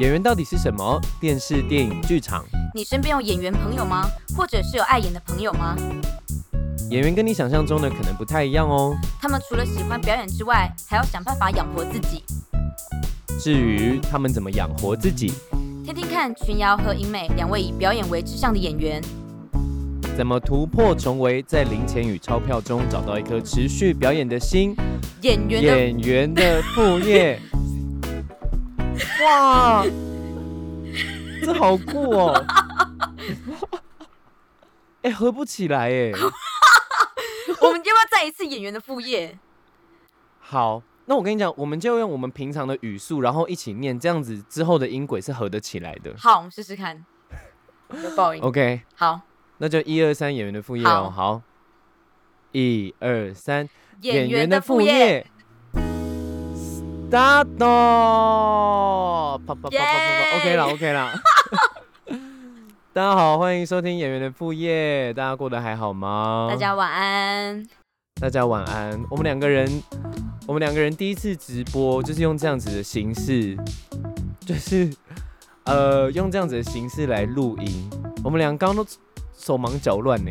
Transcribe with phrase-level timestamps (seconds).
[0.00, 1.00] 演员到底是什么？
[1.20, 4.04] 电视、电影、剧场，你身边有演员朋友吗？
[4.36, 5.76] 或者是有爱演的朋友吗？
[6.90, 8.94] 演员跟你想象中的可能不太一样哦。
[9.20, 12.22] 他们除了喜欢表演之外，还要想办法养活自己。
[13.38, 15.32] 至于他们怎么养活自己，
[15.84, 19.02] 听听看群瑶和英美两位以表演为志向的演员，
[20.16, 24.76] 怎么突破重围，在零钱与钞票中找到一颗持续表演的心，
[25.22, 27.40] 演员的演员的副业。
[29.24, 29.84] 哇，
[31.42, 32.44] 这好酷哦！
[35.02, 36.12] 哎、合不起来哎。
[37.60, 39.38] 我们要不要再一次演员的副业？
[40.38, 46.14] 好，那我跟你讲，我们就用我们平常的语速，然后一起念，这样子之后的音轨是合得起来的。
[46.16, 47.04] 好，我们试试看。
[48.02, 48.40] 有报应。
[48.42, 49.20] OK，好，
[49.58, 51.12] 那就一二三演员的副业哦。
[51.14, 51.40] 好，
[52.52, 53.68] 一二三，
[54.00, 55.24] 演员的副业。
[57.08, 57.46] ，start！
[57.58, 61.14] 啪啪啪啪啪啪，OK 啦，OK 啦。
[62.92, 65.12] 大家好，欢迎收听演员的副业。
[65.14, 66.48] 大家过得还好吗？
[66.50, 67.64] 大家晚安。
[68.20, 69.00] 大家晚安。
[69.10, 69.82] 我们两个人，
[70.46, 73.56] 我们两个人第一次直播，就是用这样子的形式，
[74.44, 74.90] 就是
[75.64, 77.90] 呃，用这样子的形式来录音。
[78.22, 78.84] 我们俩刚刚都
[79.38, 80.30] 手忙脚乱呢。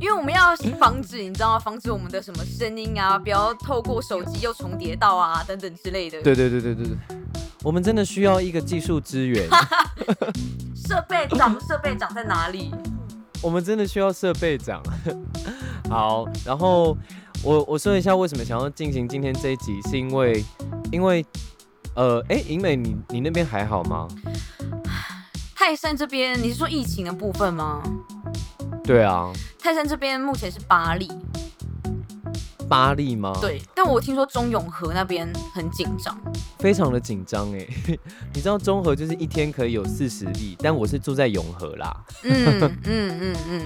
[0.00, 1.58] 因为我们要防止，你知道吗？
[1.58, 6.20] 防止我们的什么声音啊，不要透过手机又重叠到啊，等等之类的。
[6.22, 6.96] 对对对对对对，
[7.62, 9.48] 我们真的需要一个技术支援，
[10.74, 12.74] 设备长，设备长在哪里？
[13.40, 14.82] 我们真的需要设备长。
[15.88, 16.96] 好，然后
[17.44, 20.44] 我我说一下为什么想要进行今天这一集，是因为
[20.90, 21.24] 因为
[21.94, 24.08] 呃，哎，银美，你你那边还好吗？
[25.64, 27.80] 泰山这边，你是说疫情的部分吗？
[28.82, 31.08] 对啊，泰山这边目前是八例，
[32.68, 36.20] 八例吗？，对，但我听说中永和那边很紧张。
[36.58, 37.64] 非常的紧张哎。
[38.34, 41.96] 你知道中和就是一天可以有四十例，但我是住在永和啦。
[42.24, 43.64] 嗯嗯嗯 嗯，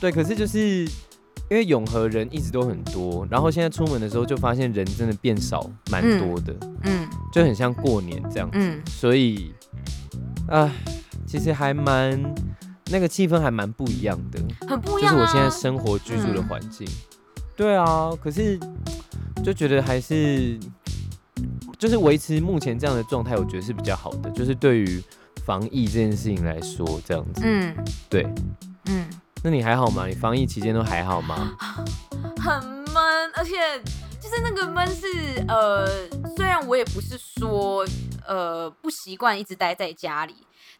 [0.00, 0.80] 对，可是就是
[1.48, 8.50] 因为永和人一直都很多，然后现在出门的时候就发现人真的变少，蛮多的，嗯就很像过年这样。
[8.52, 9.54] 嗯，所以，
[10.48, 10.68] 啊，
[11.34, 12.16] 其实还蛮
[12.92, 15.18] 那个气氛还蛮不一样的，很不一样啊。
[15.18, 16.86] 就是我现在生活居住的环境。
[17.56, 18.56] 对啊，可是
[19.42, 20.56] 就觉得还是
[21.76, 24.30] 就是维持目前这样的状态，我觉得是比较好的。
[24.30, 25.02] 就是对于
[25.44, 27.42] 防疫这件事情来说，这样子。
[27.44, 27.74] 嗯
[28.08, 28.24] 对，
[28.84, 29.04] 嗯，
[29.42, 30.06] 那你还好吗？
[30.06, 31.56] 你防疫期间都还好吗？
[32.36, 33.56] 很闷，而且
[34.20, 35.84] 就是那个闷是呃，
[36.36, 37.84] 虽然我也不是说
[38.24, 40.34] 呃不习惯一直待在家里。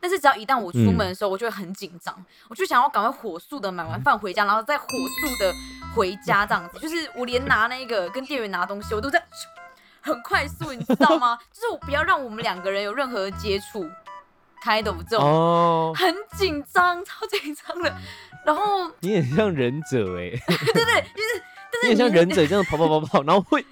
[0.05, 2.15] 但是只要一旦我出门的时候，我就会很紧张，
[2.51, 5.51] 我就想要赶快火速的买完饭回家，然后再火速的
[5.95, 6.79] 回家这样子。
[6.79, 9.25] 就是我连拿那个跟店员拿东西，我都在
[10.03, 11.39] 很快速，你知道吗？
[11.51, 13.89] 就是我不要让我们两个人有任何接触，
[14.63, 17.91] 开的这种哦，很紧张，超紧张的。
[18.45, 23.65] 然后 你很像忍者哎、 对对，就是但是你很像忍者这样跑跑跑跑，然后会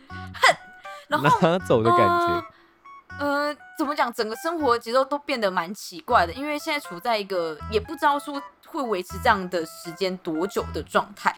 [1.08, 2.26] 然后拿走的感觉。
[2.26, 2.44] 呃
[3.18, 4.12] 呃，怎么讲？
[4.12, 11.34] 整个生活节奏都变得蛮奇怪的，因为现在处在一个也不知道说会维持这样的时间多久的状态，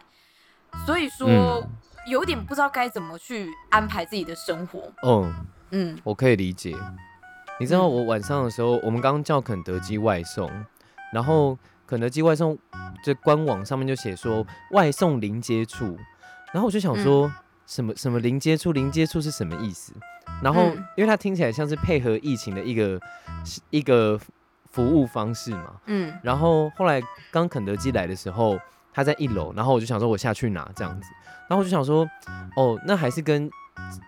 [0.85, 1.69] 所以说、嗯
[2.07, 4.79] 有点不知道该怎么去安排自己的生活。
[5.01, 5.33] 嗯，
[5.71, 6.77] 嗯我可以理解。
[7.59, 10.47] 你知道我晚上的时候，我们刚刚叫肯德基外送，
[11.11, 12.55] 然后肯德基外送
[13.03, 15.97] 这官网上面就写说外送零接触，
[16.53, 17.27] 然后我就想说、
[17.65, 19.93] 什么什么零接触，零接触是什么意思？
[20.43, 22.99] 然后、嗯因为它听起来像是配合疫情的一个
[23.69, 24.19] 一个
[24.71, 28.59] 服务方式嘛，嗯然后后来刚肯德基来的时候，
[28.93, 31.09] 他在一楼，然后我就想说我下去拿这样子，
[31.47, 32.07] 然后我就想说，
[32.55, 33.49] 哦，那还是跟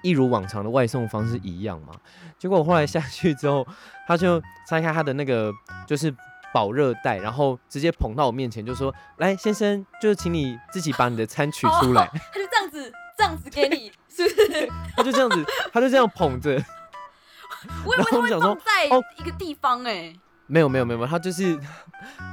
[0.01, 1.93] 一如往常的外送方式一样嘛。
[2.37, 3.65] 结果我后来下去之后，
[4.07, 5.51] 他就拆开他的那个
[5.85, 6.13] 就是
[6.53, 12.07] 保热袋，然后直接捧到我面前，就说：“来，先生，就是请你自己把你的餐取出来。
[12.13, 14.69] 他就这样子这样子给你，是不是？
[14.95, 15.43] 他就这样子，
[15.73, 16.51] 他就这样捧着，
[17.85, 20.13] 我以为他会然后我想说放在哦一个地方哎、
[20.45, 21.57] 没有没有没有，没有他就是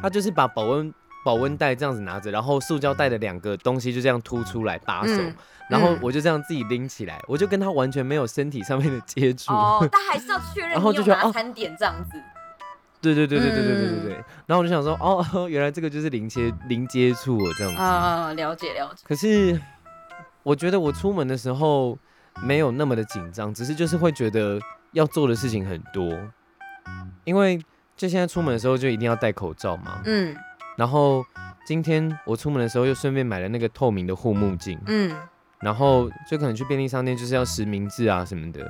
[0.03, 0.93] 他就是把保温
[1.25, 5.35] 保温袋这样子拿着，然后塑胶袋的两个东西就这样凸出来把手，嗯
[5.71, 9.53] 然后嗯我就这样自己拎起来，我就跟他完全没有身体上面的接触。
[9.55, 12.21] 哦，但还是要确认然后就觉得哦拿餐点这样子。
[13.01, 14.13] 对对对对对对对对嗯对。
[14.47, 17.81] 然后我就想说，哦， 原来这个就是零接零接触哦这样子。
[17.81, 19.03] 啊、了解了解。
[19.09, 19.59] 可是
[20.45, 21.99] 我觉得我出门的时候
[22.43, 24.61] 没有那么的紧张，只是就是会觉得
[24.93, 26.17] 要做的事情很多，
[27.25, 27.59] 因为
[27.97, 30.01] 就现在出门的时候就一定要戴口罩嘛。
[30.05, 30.37] 嗯
[30.77, 31.25] 然后
[31.65, 35.17] 今天我出门的时候又顺便买了那个透明的护目镜，嗯，
[35.61, 38.69] 然后就可能去便利商店就是要实名制啊什么的，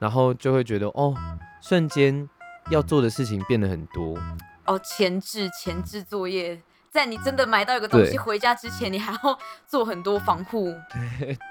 [0.00, 1.14] 然后就会觉得哦，
[1.62, 2.28] 瞬间
[2.70, 4.18] 要做的事情变得很多。
[4.66, 6.60] 哦，前置前置作业，
[6.94, 10.72] 在你真的买到一个东西回家之前，你还要 做很多防护。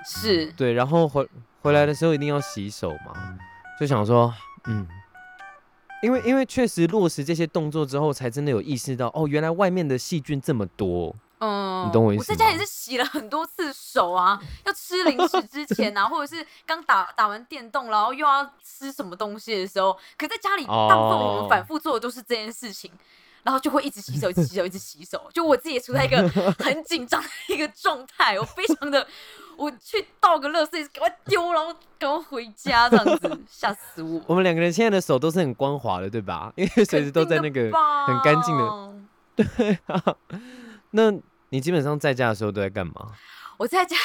[0.06, 1.28] 是，对，然后回
[1.62, 3.38] 回来的时候一定要洗手嘛，
[3.78, 4.34] 就想说，
[4.68, 4.88] 嗯，
[6.02, 11.14] 因为因为确实落实这些动作之后，才真的有意识到，哦，原来外面的细菌这么多。
[11.40, 22.90] 嗯，你懂我意思我在家也是洗了很多次手啊，要吃零食之前啊， 或者是刚打打完电动，然后又要吃什么东西的时候，可在家里大部分我们哦反复做的都是这件事情。
[23.44, 25.30] 然后就会一直洗手，一直洗手，一直洗手。
[25.34, 26.28] 就我自己也处在一个
[26.60, 29.06] 很紧张的一个状态，我非常的，
[29.58, 34.22] 我去倒个垃圾，赶快丢，然后赶快回家，这样子，吓死我。
[34.28, 36.52] 我们两个人现在的手都是很光滑的，对吧？
[36.58, 37.64] 因为随时都在那个
[38.08, 38.94] 很干净的。
[39.36, 40.16] 对啊。
[40.92, 41.12] 那
[41.50, 42.94] 你基本上在家的时候都在干嘛？
[43.58, 43.96] 我在家，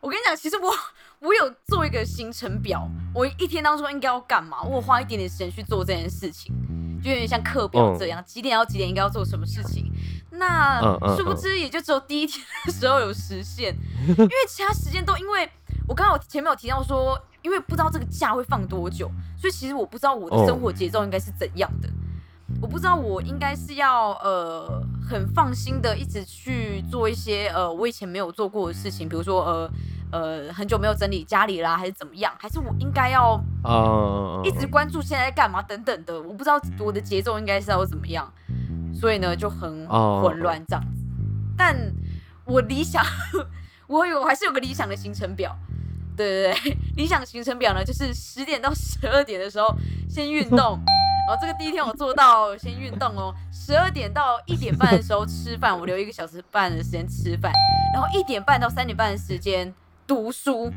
[0.00, 0.74] 我跟你讲，其实我
[1.20, 6.52] 我有做一个行程表，我一天当中应该要干嘛，我花一点点时间去做这件事情，
[7.02, 9.90] 就有点像课表这样，几点到几点应该要做什么事情。
[10.32, 10.80] 那
[11.16, 13.74] 殊不知也就只有第一天的时候有实现，
[14.06, 15.48] 因为其他时间都因为
[15.88, 21.88] 我刚刚我前面有提到说，因为不知道这个假会放多久，所以其实我不知道我的生活节奏应该是怎样的。
[22.62, 29.70] 我不知道我应该是要呃很放心的一直去做一些呃我以前没有做过的事情，比如说呃
[30.10, 32.32] 呃很久没有整理家里啦，还是怎么样？
[32.38, 36.20] 还是我应该要啊、一直关注现在在干嘛等等的？
[36.22, 38.32] 我不知道我的节奏应该是要怎么样，
[38.94, 41.04] 所以呢就很哦混乱这样子。
[41.56, 41.76] 但
[42.44, 43.04] 我理想，
[43.86, 45.56] 我有我还是有个理想的行程表。
[46.16, 49.72] 对对对， 理想行程表呢，就是十点到十二点的时候
[50.08, 50.58] 先运动，
[51.28, 57.52] 然后这个第一天我做到先运动哦，十二点到一点半的时候吃饭，我留一个小时半的时间吃饭，
[57.94, 59.72] 然后一点半到三点半的时间
[60.08, 60.72] 读书，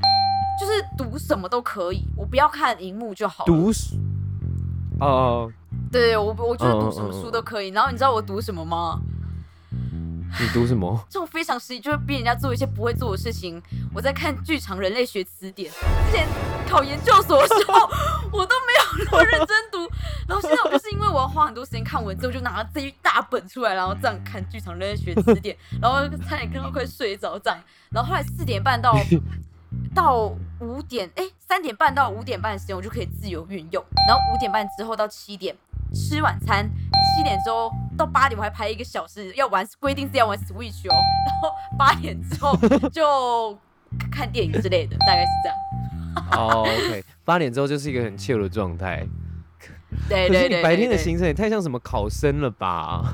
[0.60, 3.48] 就是读什么都可以，我不要看荧幕就好了。
[3.48, 3.96] 读书
[5.00, 5.50] 哦，
[5.90, 7.70] 对对，我我觉得读什么书都可以。
[7.70, 9.00] 然后你知道我读什么吗？
[10.40, 11.00] 你读什么？
[11.10, 13.62] 这种非常实际，就会逼人家做一些不会做的事情。
[13.94, 15.72] 我在看《剧场人类学词典》，
[16.08, 16.28] 之前
[16.68, 17.90] 考研究所的时候，
[18.32, 19.80] 我都没有那么认真读。
[20.28, 27.60] 然后现在我就是因为我要花很多时间看文字，我就拿了这一大本出来，然后这样看《剧场人类学词典》，然后差点看到快睡着这样。
[27.90, 28.96] 然后后来四点半到
[29.94, 33.84] 到五点，哎，三点半到五点半的时间，我就可以自由运用。
[34.08, 35.56] 然后五点半之后到七点
[35.94, 36.70] 吃晚餐，
[37.16, 40.96] 七点之后到八点我还排一个小时要玩，规定是要玩 Switch 哦。
[41.28, 42.56] 然后八点之后
[42.90, 43.58] 就
[44.12, 45.58] 看电影之类的，大概是这样。
[46.32, 49.08] 哦，OK，八点之后就是一个很 chill 的状态。
[50.08, 53.14] 对对对你白天的行程也太像什么考生了吧？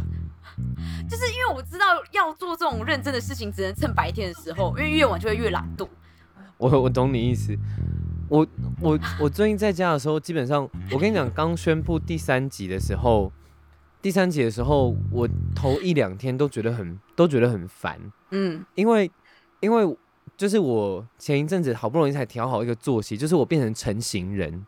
[1.10, 5.88] 就是因为我知道要做这种认真的事情，只能趁白天的时候，因为越晚就会越懒惰。
[6.58, 7.58] 我我懂你意思。
[8.30, 8.46] 我
[8.82, 13.32] 我我最近在家的时候，基本上我跟你讲，刚宣布第三集的时候，
[14.02, 18.00] 第三集的时候，我头一两天都觉得很都觉得很烦，
[18.32, 18.64] 嗯。
[18.76, 19.12] 因为
[19.60, 19.98] 因为
[20.36, 24.66] 就是我前一阵子好不容易才调好一个作息，就是我变成成型人，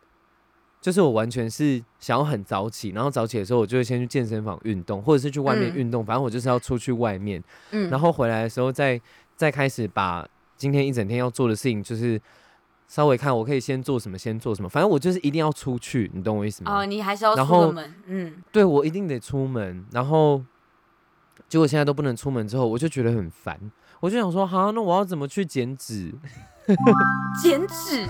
[0.80, 5.76] 就是我完全是想要很早起，然后早起的时候我就会先去健身房运动，或者是去外面嗯。
[5.76, 9.00] 运动，反正我就是要出去外面，嗯，然后回来的时候再
[9.36, 12.20] 再开始把今天一整天要做的事情，就是
[12.90, 16.78] 稍微看我可以先做什么，先做什么，反正我就是一定要出去，你懂我意思吗？
[16.80, 17.94] 哦，你还是要出门。
[18.06, 20.42] 嗯，对我一定得出门，然后
[21.48, 23.56] 结果现在都不能出门，之后我就觉得很烦，
[24.00, 26.12] 我就想说，好，那我要怎么去减脂？
[27.40, 28.08] 减脂。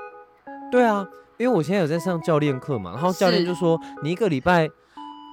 [0.72, 1.06] 对啊，
[1.36, 4.66] 因为我现在有在上教练课嘛，然后教练就说你一个礼拜，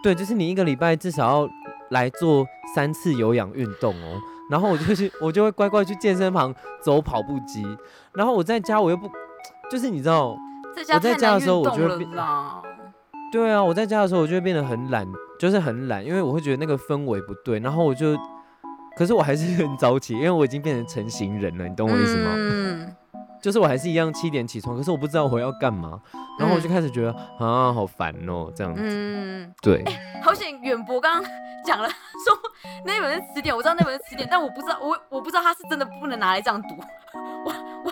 [0.04, 1.50] 对，就是你一个礼拜至少要
[1.92, 4.20] 来做三次有氧运动哦。
[4.50, 7.66] 然后我就去 我就会乖乖去健身房走跑步机，
[8.14, 9.10] 然后我在家我又不，
[9.72, 10.38] 就是你知道，
[10.86, 12.62] 在我在家的时候我就会变啦。
[13.32, 15.08] 对啊，我在家的时候我就会变得很懒，
[15.40, 18.16] 就是很懒，因为我会觉得那个氛围不对，然后我就，
[18.96, 22.30] 可是我还是很早起，因为我已经变成成型人了，你懂我意思吗？
[22.36, 22.96] 嗯，
[23.44, 26.00] 就是我还是一样七点起床，可是我不知道我要干嘛，
[26.40, 29.84] 然后我就开始觉得啊好烦哦，这样子，嗯，对，
[30.24, 31.32] 好险远博刚刚
[31.66, 32.40] 讲了说
[32.86, 36.70] 那本是词典，我知道那本是词典，但我不知道我我不知道他是真的不能拿来这样读。
[37.46, 37.52] 我
[37.84, 37.92] 我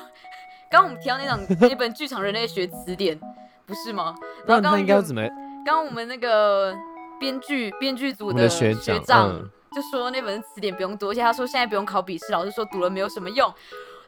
[0.70, 3.20] 刚刚我们提到那种那本剧场人类学词典，
[3.66, 4.16] 不是吗？
[4.46, 5.22] 不然后刚刚应该要怎么？
[5.66, 6.74] 刚刚我们那个
[7.20, 13.54] 编剧编剧组的学学长长嗯就说那本词典不用读，而且他说现在不用考笔试，老师说读了没有什么用。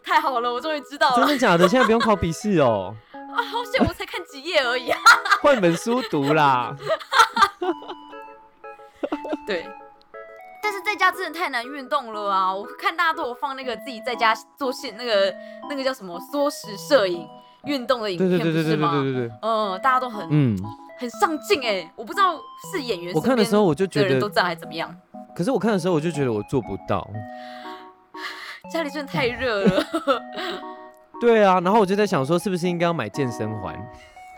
[0.04, 1.68] 太好了，我终于知道了真的假的？
[1.68, 3.42] 现在不用考笔试哦， 啊！
[3.44, 5.00] 好险，我才看几页而已啊。
[5.42, 6.76] 换本书读啦。
[9.46, 9.66] 对，
[10.62, 12.54] 但是在家真的太难运动了啊！
[12.54, 15.34] 我看大家都有放那个自己在家做线那个
[15.70, 17.28] 那个叫什么缩时摄影
[17.66, 18.90] 运动的影片，对对对对对对？
[18.90, 20.58] 对对对，嗯，大家都很嗯。
[21.00, 22.40] 很上镜哎，我不知道
[22.72, 24.96] 是演员我看的时候我就觉得人都这样还怎么样？
[25.36, 27.06] 可是我看的时候我就觉得我做不到。
[28.72, 29.86] 家里真的太 热了。
[31.20, 33.76] 对啊，然后我就在想说，是不是应该要买健身环？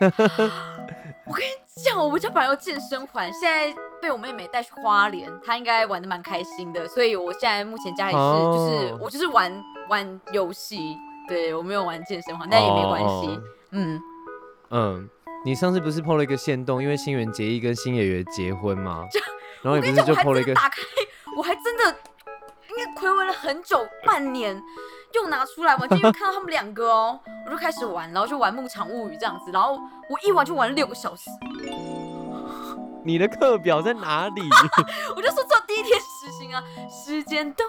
[0.00, 1.50] 我跟你
[1.84, 9.52] 讲，我们家本来有健身环，现在被我妹妹带去花莲，她应该玩的蛮开心的，所以我现在目前家里是、哦就是我就是玩
[9.88, 10.96] 玩游戏，
[11.28, 13.28] 对我没有玩健身环，但也没关系。
[13.28, 14.00] 哦嗯，
[14.70, 15.08] 嗯，
[15.44, 19.04] 你上次不是 PO 了一个线动，因为新垣结衣跟新演员结婚吗？
[19.62, 20.76] 然后你不是就我还 PO 了一个打开，
[21.36, 21.96] 我还真的
[22.96, 24.62] 应该暌违了很久，半年。
[25.14, 29.78] 又拿出来玩，就因为看到他们两个哦，我就开始玩，然后就玩《牧场物语》这样子，然后
[30.10, 31.30] 我一玩就玩了六个小时。
[33.02, 34.42] 你的课表在哪里？
[35.16, 37.64] 我就说做第一天实行啊，时间都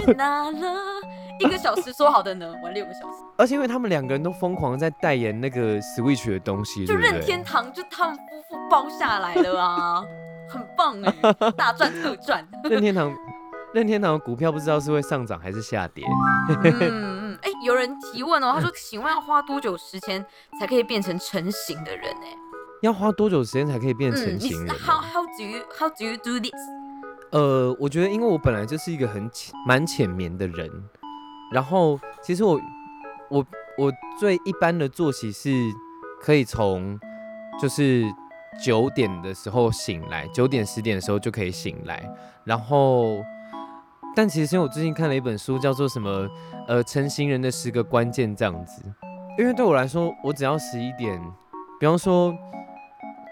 [0.00, 1.00] 去哪了？
[1.38, 10.04] 一个小时说好的呢，玩六个小时，而且因为他们两个人都疯狂在代言那个 Switch 的东西，就任天堂就他们夫妇包下来了啊，
[10.50, 12.46] 很棒哎，大赚特赚。
[12.68, 13.10] 任天堂，
[13.74, 16.04] 任天堂的股票不知道是会上涨还是下跌。
[16.48, 20.24] 嗯嗯，哎、有人提问哦，他说，请问要花多久时间
[20.60, 22.04] 才可以变成成型的人？
[22.22, 22.36] 哎，
[22.82, 26.52] 要花多久时间才可以变成型 how how do you how do you do this？
[27.30, 30.70] 呃，我觉得因为我本来就是一个很浅蛮浅眠的人，
[31.50, 32.60] 然后其实我
[33.30, 33.46] 我
[33.78, 35.50] 我最一般的作息是
[36.20, 37.00] 可以从
[37.60, 38.04] 就是
[38.62, 42.06] 九点的时候醒来，九点十点的时候就可以醒来，
[42.44, 43.24] 然后
[44.14, 46.28] 但其实因为我最近看了一本书，叫做什么
[46.68, 48.82] 呃成型人的十个关键这样子，
[49.38, 51.18] 因为对我来说，我只要十一点，
[51.80, 52.34] 比方说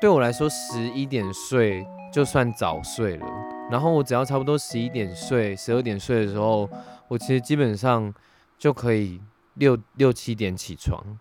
[0.01, 3.27] 对我来说十一点睡就算早睡了。
[3.71, 6.69] 然后我只要差不多十一点睡、十二点睡的时候，
[7.09, 8.13] 我其实基本上
[8.59, 9.21] 就可以
[9.55, 11.19] 六六七点起床，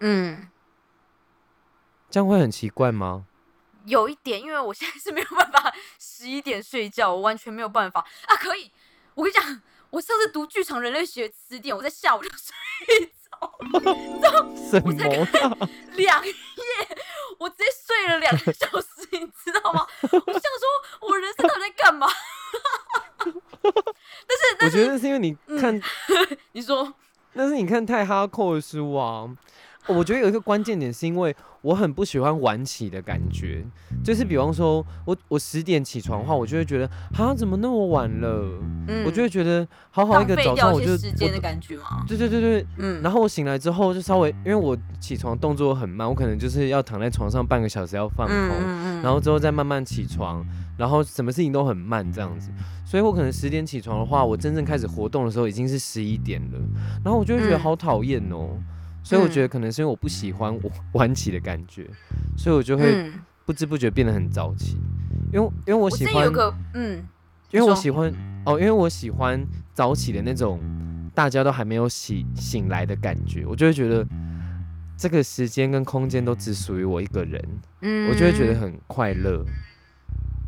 [0.00, 0.48] 嗯，
[2.10, 3.26] 这样会很奇怪吗？
[3.84, 8.34] 有一点，因为我现在是没有办法十一点睡觉，我完全没有办法啊！
[8.34, 8.72] 可以，
[9.16, 13.50] 我跟你讲，我上次读剧场人类学词典，我在下午就睡着
[14.70, 15.50] 什我才看？
[15.96, 16.32] 两页，
[17.38, 19.86] 我直接睡了两个小时，你知道吗？
[20.02, 22.06] 我就想说，我人生到底在干嘛？
[23.24, 23.72] 但是，
[24.52, 25.80] 我但是觉得是因为你看，
[26.52, 26.92] 你说，
[27.32, 29.26] 那是你看太哈扣的书啊。
[29.88, 33.64] 我觉得有一个关键点是因为我很不喜欢晚起的感觉，
[34.04, 38.60] 就是比方说我我十点起床的话，我就会觉得啊怎么那么晚了？
[38.88, 42.04] 嗯我就会觉得好好一个早上我就时间的感觉吗？
[42.06, 49.02] 对对对对，嗯，然后我醒来之后就稍微，因为我起床动作很慢，我可能就是要躺在床上半个小时要放空，嗯。
[49.02, 50.44] 然后之后再慢慢起床，
[50.78, 52.50] 然后什么事情都很慢这样子，
[52.84, 56.58] 所以我可能十点起床的话，我真正开始活动的时候已经是十一点了，
[57.04, 57.60] 然后我就会觉得嗯。
[57.66, 58.50] 好讨厌哦，
[59.06, 61.88] 所以我觉得可能是因为我不喜欢我 晚起的感觉，
[62.36, 63.12] 所以我就会嗯，
[63.44, 64.76] 不知不觉变得很早起，
[65.32, 67.06] 因为因为我我喜欢有个嗯，
[67.52, 68.12] 因为我喜欢
[68.44, 69.40] 哦，因为我喜欢
[69.72, 70.60] 早起的那种，
[71.14, 74.04] 大家都还没有醒醒来的感觉，我就会觉得
[74.96, 77.40] 这个时间跟空间都只属于我一个人，
[77.82, 79.44] 嗯，我就会觉得很快乐。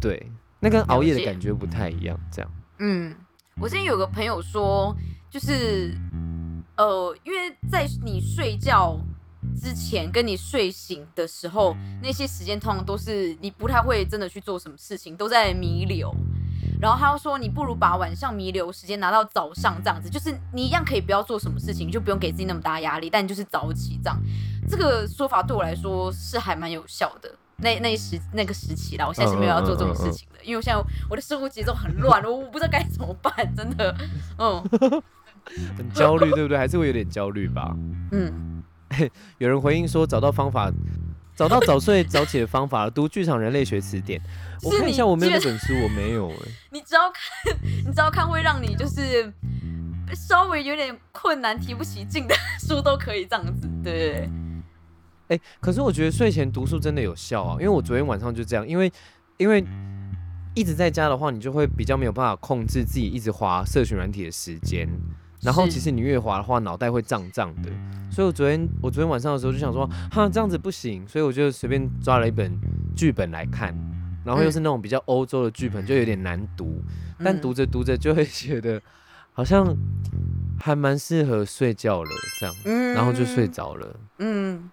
[0.01, 2.51] 对，那跟熬夜的感觉不太一样，这样。
[2.81, 3.15] 嗯，
[3.61, 4.93] 我之前有个朋友说，
[5.31, 5.95] 就是
[6.79, 8.97] 呃，因为在你睡觉
[9.61, 16.15] 之前跟你睡醒的时候，那些时间通常都是你不太会真的去做什么事情，都在弥留。
[16.81, 24.17] 然后他又说，你不如把晚上弥留时间拿到早上，这样子，就是你一样可以不要做什么事情，就不用给自己那么大压力，但你就是早起这样。
[24.71, 27.29] 这个说法对我来说是还蛮有效的。
[27.57, 30.81] 那那时那个时期啦，我现在是没有要做这种事情的，因为我现在
[31.11, 33.93] 我的生活节奏很乱，我我不知道该怎么办，真的，
[34.39, 34.63] 嗯
[35.77, 36.57] 很焦虑，对不对？
[36.57, 37.75] 还是会有点焦虑吧。
[38.13, 38.63] 嗯，
[39.39, 40.73] 有人回应说找到方法，
[41.37, 44.21] 找到早睡早起的方法了，读《剧场人类学词典》。
[44.63, 46.37] 我看一下，我没有那本书，我没有哎、
[46.73, 49.33] 你只要看，你只要看会让你就是
[50.15, 54.13] 稍微有点困难、提不起劲的书都可以这样子，对对
[55.29, 58.91] 对，哎、可是我觉得睡前读书真的有效啊，因为我昨天晚上就这样，因为
[59.37, 59.65] 因为
[60.55, 64.89] 一直在家的话，你就会比较没有办法控制自己一直划社群软体的时间，
[65.43, 67.71] 然后其实你越滑的话，脑袋会胀胀的，
[68.11, 72.59] 所以我昨天我昨天晚上的时候就想说，哈这样子不行，所以我就随便抓了一本
[72.97, 73.73] 剧本来看，
[74.25, 76.83] 然后又是那种比较欧洲的剧本，就有点难读，
[77.25, 78.83] 但嗯读着读着就会觉得
[79.33, 79.77] 好像
[80.61, 82.95] 还蛮适合睡觉了，这样，嗯。
[82.95, 83.95] 然后就睡，着了。
[84.19, 84.69] 嗯，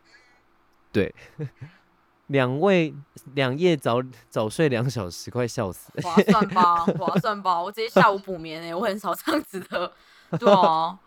[0.92, 1.14] 对，
[2.28, 2.92] 两位
[3.36, 5.92] 两夜早早睡两小时，快笑死。
[6.02, 9.92] 划算吧，划算吧，我直接下午补眠哎、我很少这样子的，
[10.40, 10.98] 对啊，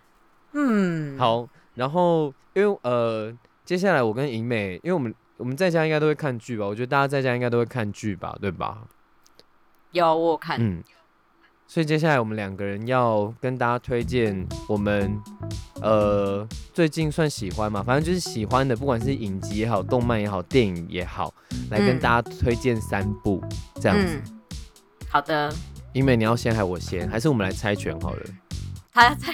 [0.52, 3.32] 嗯，，好，然后因为呃，
[3.64, 8.82] 接下来我跟银美，因为我们我们在家应该都会看剧吧，我觉得大家在家应该都会看剧吧，对吧？
[9.92, 10.82] 有我有看，嗯，
[11.66, 15.20] 所以接下来我们两个人要跟大家推荐我们
[15.80, 21.32] 呃最近算喜欢嘛，反正就是喜欢的，不管是影集也好、动漫也好、电影也好，
[21.70, 22.00] 来跟嗯。
[22.00, 23.42] 大家推荐三部
[23.80, 24.20] 这样子。
[24.24, 24.40] 嗯，
[25.08, 25.52] 好的，
[25.94, 28.20] 因为你要先还我先，还是我们来猜拳好了？
[28.92, 29.32] 他猜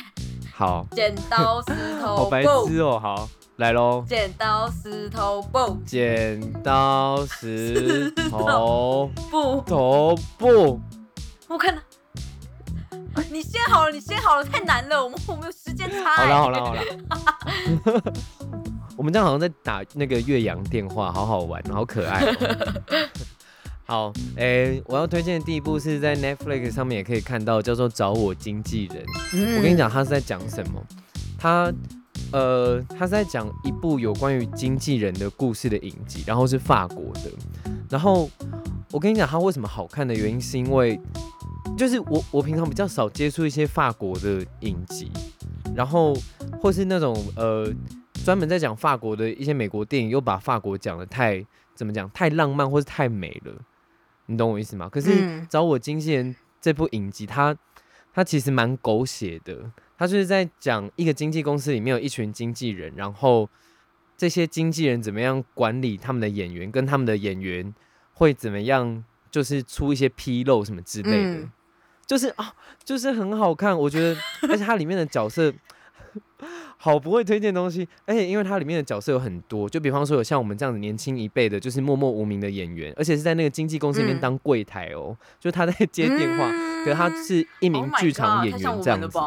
[0.54, 4.04] 好，剪刀石 好白头布，痴哦、好，来喽。
[4.06, 10.78] 剪刀石头布剪刀石头 布，头布，
[11.48, 11.80] 我看到。
[13.30, 16.28] 你先好了，你先好了，太难了，我们我们有时间差、好欸。
[16.28, 16.82] 啦好了好了。
[18.98, 22.34] 我们这样好像在打那个岳阳电话，好好玩，好可爱、哦。
[23.90, 29.04] 好，诶、我要推荐的第一部是在 Netflix 上面也可以看到，叫做《找我经纪人》。
[29.32, 30.80] 嗯我跟你，讲，他是在讲什么？
[31.36, 31.72] 他
[32.30, 37.32] 呃，他是在讲一部有关于经纪人的故事的影集，然后是法国的。
[37.88, 38.30] 然后
[38.92, 40.96] 我跟你讲，他为什么好看的原因，是因为
[41.76, 45.10] 就是我我平常比较少接触一些法国的影集，
[45.74, 46.16] 然后
[46.62, 47.68] 或是那种呃
[48.24, 51.44] 专门在讲法国的一些美国电影，又把法国讲的太
[51.74, 53.52] 怎么讲太浪漫或是太美了，
[54.30, 54.88] 你懂我意思吗？
[54.88, 57.56] 可是嗯找我经纪人这部影集，它
[58.14, 63.50] 它其实蛮狗血的，它就是在讲一个经纪公司里面有一群经纪人，然后
[64.16, 67.74] 这些经纪人怎么样管理他们的演员，跟他们的演员
[68.14, 71.52] 会怎么样，就是出一些纰漏什么之类的，嗯
[72.06, 75.52] 就是啊，就是很好看，我觉得，而且它里面的角色。
[76.82, 86.48] 好不会推荐东西，而且因为它里面的角色有很多，就比方说有像我们这样子年轻一辈的，就是默默无名的演员，而且是在那个经纪公司里面嗯当柜台哦，就他在接电话，
[86.82, 89.18] 可是他是一名 Oh 剧场演员这样子。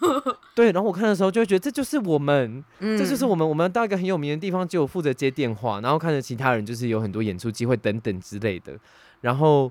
[0.54, 8.78] 对，然后我看的时候就会觉得这就是我们，嗯这就是我们，我们到一个很有名的地方，就有负责接电话，然后看着其他人就是有很多演出机会等等之类的。
[9.20, 9.70] 然后，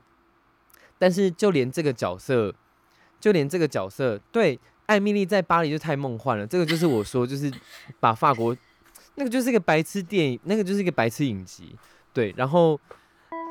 [0.97, 2.53] 但是就连这个角色，
[3.19, 6.45] 就连这个角色，对艾米丽在巴黎就太梦幻了。
[6.45, 7.51] 这个就是我说，就是
[7.99, 8.57] 把法国
[9.15, 11.75] 那个就是一个白痴电影，那个就是一个白痴影集。
[12.11, 12.79] 对，然后。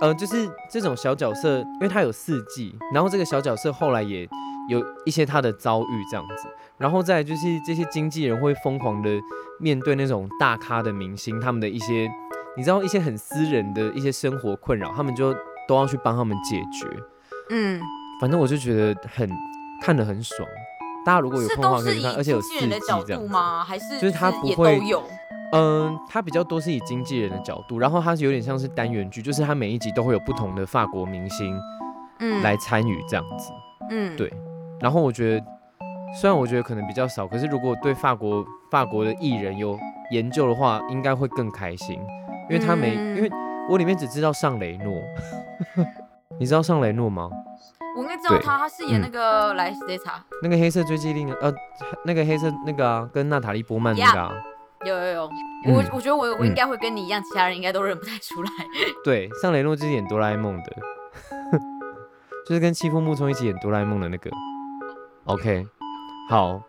[0.01, 4.29] 呃，就是这种小角色，因为他有四季，然后这个小角色后来也
[4.69, 9.11] 有一些他的遭遇这样子，然后再就是这些经纪人会疯狂的
[9.59, 12.09] 面对那种大咖的明星，他们的一些
[12.57, 15.35] 你知道一些很私人的一些生活困扰，他们就
[15.67, 16.89] 都要去帮他们解决。
[17.51, 17.81] 嗯，
[18.21, 19.29] 反正我就觉得很
[19.83, 20.49] 看得很爽。
[21.09, 23.27] 大家如果有空的话可以去看，而且有经四季的角这样子。
[23.27, 23.65] 度吗？
[23.65, 25.03] 还是就是他不会有？
[25.53, 31.59] 嗯，它比较多是以经纪人的角度，然后它是有点像是单元剧，就是它每一集都会有不同的法国明星
[32.19, 33.51] 嗯，来参与这样子。
[33.89, 34.31] 嗯，对
[34.79, 35.47] 然后我觉得，
[36.21, 39.79] 虽然我觉得可能比较少，可是如果对法国法国的艺人有
[40.13, 41.99] 研究的话，应该会更开心，
[42.51, 43.31] 因为他没，嗯因为
[43.71, 44.95] 我里面只知道尚雷诺，
[46.39, 47.31] 你知道尚雷诺吗？
[47.97, 50.23] 我应该知道他，他饰演嗯那个来谁查？
[50.43, 51.53] 那个黑色追击令，呃，
[52.05, 54.33] 那个黑色那个啊，跟娜塔莉波曼那个啊
[54.85, 55.31] 有有有，
[55.67, 58.51] 嗯我我觉得我我嗯应该会跟你一样，其他人应该都认不太出来。
[59.03, 60.77] 对，上雷诺就是演哆啦 A 梦的，
[62.47, 64.31] 就是跟欺负木聪一起演哆啦 A 梦的那个。
[65.25, 65.67] OK，
[66.31, 66.63] 好，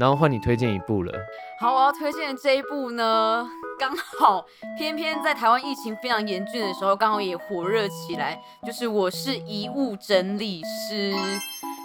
[0.00, 1.12] 然后换你推荐一部了。
[1.60, 3.46] 好，我要推荐的这一部呢，
[3.78, 4.44] 刚好
[4.78, 11.12] 偏偏在台湾疫情非常严峻的时候，刚好也火热起来，就是《我是遗物整理师》。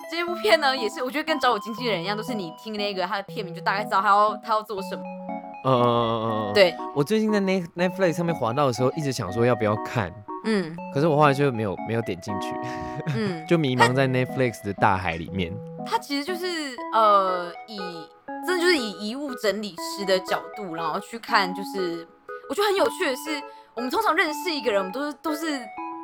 [0.10, 5.02] 这部片呢，也是我觉得跟找我经纪人一样，都是你听那个他的片名就大概知道他要他要做什么。
[5.66, 6.54] 嗯嗯嗯嗯嗯。
[6.54, 10.14] 对，我最近在 Net Netflix 上面滑到的时候，一直想说要不要看，
[10.46, 12.54] 嗯可是我后来就没有没有点进去，
[13.18, 15.52] 嗯， 就迷茫在 Netflix 的大海里面。
[15.86, 17.78] 他其实就是呃，以
[18.46, 22.08] 真的就是以遗物整理师的角度，然后去看，就是
[22.50, 23.42] 我觉得很有趣的是，
[23.74, 25.60] 我们通常认识一个人，我们都是都是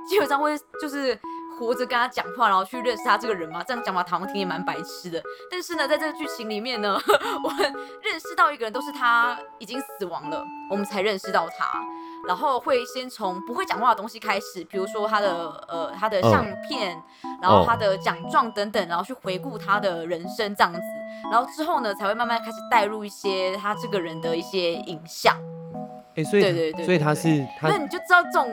[0.08, 1.18] 基本上会就是
[1.60, 3.64] 活着跟他讲话，然后去认识他这个人嘛。
[3.64, 7.00] 这样讲法好像听也蛮白痴的，但是呢，在这个剧情里面呢，
[7.44, 11.84] 我们认识到一个人都是他已经死亡了，我们才认识到他。
[12.28, 17.02] 然后会先从不会讲话的东西开始，比如说他的呃他的相片，
[17.42, 20.80] 然后他的奖状等等，然后去回顾他的人生这样子，
[21.32, 25.36] 然后之后呢才会慢慢开始带入一些他这个人的一些影像，
[26.16, 28.50] 哎、所以对对对所以他是他那你就知道这种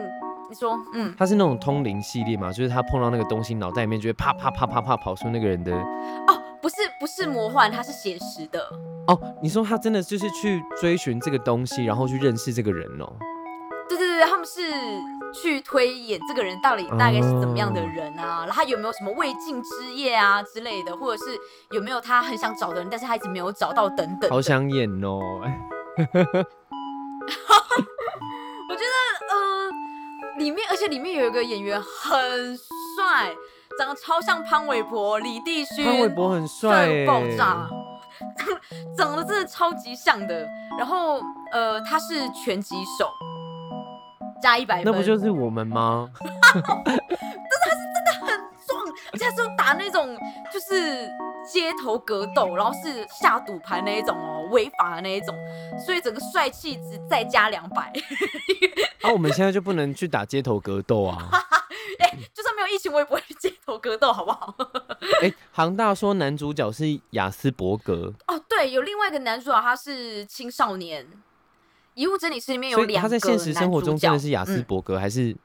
[0.48, 5.72] 你说嗯他是那种通灵系列嘛，就是他碰到那个东西，脑袋里面就会啪啪啪啪啪跑出那个人的。
[5.72, 8.60] 哦不是不是魔幻，他是写实的，
[9.06, 13.06] 哦，你说他真的就是去追寻这个东西，然后去认识这个人哦。
[14.18, 14.60] 对他们是
[15.32, 21.38] 去推演这个人到底大概是怎么样的人啊，然后他有没有什么未尽之业啊之类的，或者是
[21.70, 24.30] 有没有他很想找的人，但是他一直没有找到等等的。
[24.30, 25.20] 好想演哦！
[28.68, 28.90] 我觉得
[29.30, 29.70] 呃，
[30.38, 32.56] 里面而且里面有一个演员很
[32.96, 33.32] 帅，
[33.78, 37.68] 长得超像潘玮柏、李帝勋，潘玮柏很帅帅耶，爆炸，
[38.98, 40.44] 长得真的超级像的。
[40.76, 41.20] 然后
[41.52, 43.10] 呃，他是拳击手，
[44.42, 46.10] 加一百分，那不就是我们吗？
[48.66, 50.16] 壮，而且他是打那种
[50.52, 51.08] 就是
[51.50, 55.34] 街头格斗，然后是下赌盘那一种哦，违法的那一种，
[55.84, 57.92] 所以整个帅气值再加两百。
[59.02, 61.28] 啊，我们现在就不能去打街头格斗啊！
[61.98, 64.54] 哎、就算没有疫情，我也不会去街头格斗，好不好？
[65.22, 71.06] 哎、杭大说男主角是雅斯伯格，哦，对，有另外一个男主角，他是青少年。
[71.98, 75.36] 遗物整理师里面有两个他在现实生活中真的是雅斯嗯伯格，还是？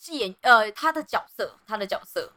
[0.00, 2.32] 是演呃他的角色，他的角色，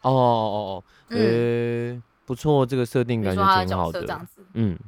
[0.00, 4.78] 哦哦哦，呃、嗯不错，这个设定感觉挺好的嗯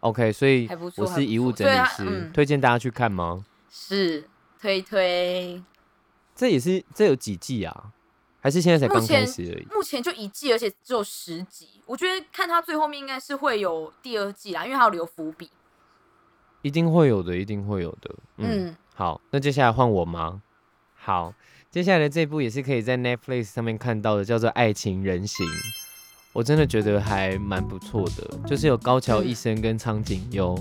[0.00, 3.44] ，OK，所以我是遗物整理师，嗯推荐大家去看吗？
[3.70, 4.28] 是
[4.60, 5.62] 推推，
[6.34, 7.92] 这也是这有几季啊？
[8.40, 9.66] 还是现在才刚开始而已？
[9.72, 11.68] 目前就一季，而且只有十集。
[11.86, 15.48] 我觉得看他最后面应该是会有第二季啦，因为他有留伏笔。
[16.62, 18.14] 一定会有的，一定会有的。
[18.38, 20.42] 嗯，嗯，好，那接下来换我吗？
[20.94, 21.32] 好，
[21.70, 25.46] 接下来的这部也是可以在 Netflix 上面看到的，叫做《爱情人形》。
[26.32, 30.56] 我真的觉得还蛮不错的，就是有高桥一生跟苍井优。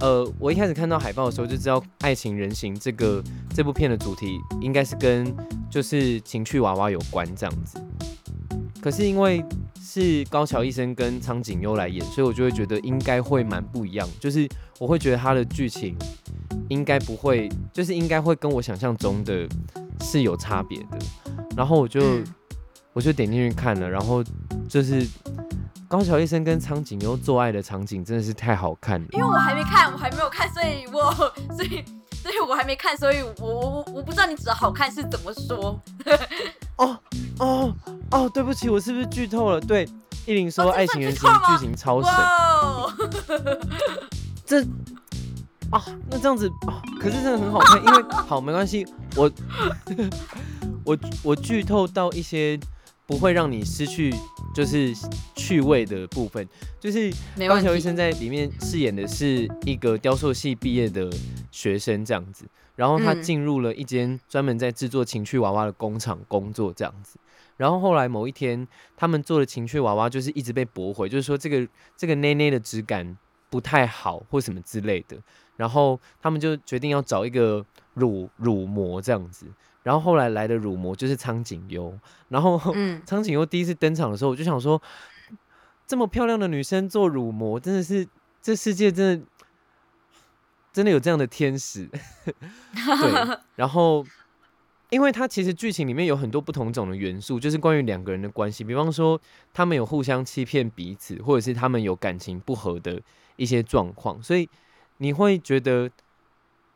[0.00, 3.22] 呃，我一开始看到海报的时候就知道《爱情人形》这个
[3.54, 5.32] 这部片的主题应该是跟
[5.70, 7.80] 就是情趣娃娃有关这样子。
[8.82, 9.44] 可是因为
[9.80, 14.08] 是高桥医生跟苍井优来演，所以我就会觉得应该会蛮不一样。
[14.18, 14.48] 就是
[14.82, 15.96] 我会觉得他的剧情
[16.68, 19.48] 应该不会，就是应该会跟我想象中的
[20.00, 20.98] 是有差别的。
[21.56, 22.24] 然后我就、嗯
[22.94, 24.22] 我就点进去看了，然后
[24.68, 25.06] 就是
[25.88, 29.06] 高桥医生跟苍井优做爱的场景真的是太好看了。
[29.12, 31.10] 因为我还没看，我还没有看，所以我
[31.56, 35.80] 所以所以我还没看，所以我我我我不知道你指的好看是怎么说。
[36.76, 36.98] 哦
[37.38, 37.74] 哦
[38.10, 39.60] 哦，对不起，我是不是剧透了？
[39.60, 39.88] 对，
[40.26, 42.92] 依林说《爱情人形算剧情超神，哦，
[44.52, 44.60] 这
[45.70, 48.86] 啊，那这样子啊，可是真的很好看，因为好没关系，
[49.16, 49.32] 我
[50.84, 52.60] 我我剧透到一些
[53.06, 54.14] 不会让你失去
[54.54, 54.92] 就是
[55.34, 56.46] 趣味的部分，
[56.78, 57.10] 就是
[57.48, 57.58] 高。
[57.58, 61.10] 桥医生在里面饰演的是一个雕塑系毕业的
[61.50, 62.44] 学生这样子，
[62.76, 67.18] 然后他嗯进入了一间专门在制作情趣娃娃的工厂工作这样子，
[67.56, 73.16] 然后后来某一天，他们做的情趣娃娃就是一直被驳回，就是说这个这个内内的质感
[73.52, 75.18] 不太好或什么之类的，
[75.58, 77.62] 然后他们就决定要找一个
[77.92, 79.44] 乳乳模这样子，
[79.82, 81.92] 然后后来来的乳模就是苍井优，
[82.30, 84.80] 然后嗯， 苍井优第一次登场的时候，我就想说，
[85.86, 88.08] 这么漂亮的女生做乳模，真的是
[88.40, 89.26] 这世界真的
[90.72, 91.86] 真的有这样的天使。
[92.72, 94.02] 对， 然后
[94.88, 99.20] 因为它其实剧情里面有很多不同种的元素，就是关于两个人的关系，比方说
[99.52, 102.98] 他们有互相欺骗彼此，或者是他们有感情不和的
[103.36, 104.48] 一些状况，所以
[104.98, 105.90] 你会觉得。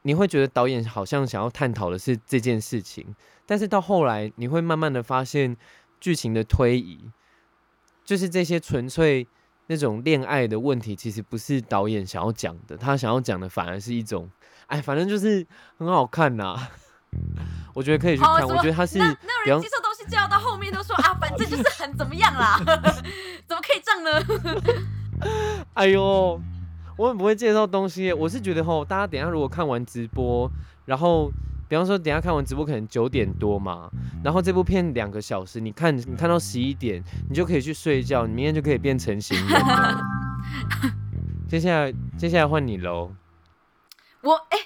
[0.02, 3.04] 你会觉得导演好像想要探讨的是这件事情，
[3.44, 5.56] 但是到后来你会慢慢的发现，
[5.98, 7.10] 剧情的推移，
[8.04, 9.26] 就是这些纯粹
[9.66, 14.30] 那种恋爱的问题，其实不是导演想要讲的，他想要讲的反而是一种，
[14.68, 15.44] 哎，反正就是
[15.76, 16.56] 很好看呐、
[17.74, 18.46] 我觉得可以去看。
[18.46, 22.60] 我觉得他是那那人接受东西就要到后面都说啊，反正就是很怎么样啦，
[23.44, 24.86] 怎么可以这样呢？
[25.74, 26.40] 哎呦，
[26.96, 28.12] 我很不会介绍东西。
[28.12, 30.50] 我是觉得吼，大家等一下如果看完直播，
[30.84, 31.30] 然后
[31.68, 33.90] 比方说等一下看完直播可能九点多嘛，
[34.24, 40.00] 然后这部片两个小时，你看你看到十一点，你就可以去睡觉，你明天就可以变成型人了。
[41.48, 43.12] 接下来接下来换你喽。
[44.22, 44.58] 我哎、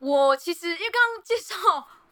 [0.00, 1.54] 我其实因为刚刚介绍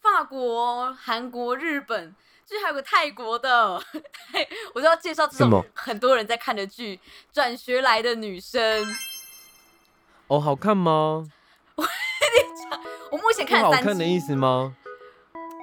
[0.04, 2.14] 法国、韩国、日本，
[2.44, 3.82] 就是还有个泰国的，
[4.74, 6.96] 我就要介绍这种很多人在看的剧
[7.32, 8.84] 《转学来的女生》。
[10.26, 11.26] 哦，好看吗？
[11.74, 14.76] 我跟你讲，我目前看了三好看的意，思吗？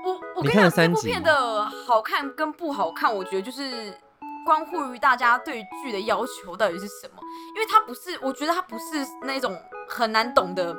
[0.04, 3.96] 我我你跟你讲，这看了三集部片的好看跟不好看，我觉得就是
[4.44, 7.22] 关乎于大家对剧的要求到底是什么，
[7.56, 9.56] 因为它不是，我觉得它不是那种
[9.88, 10.76] 很难懂的